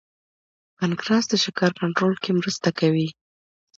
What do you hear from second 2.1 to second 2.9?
کې مرسته